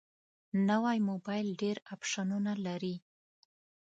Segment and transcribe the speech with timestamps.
[0.69, 2.95] نوی موبایل ډېر اپشنونه لري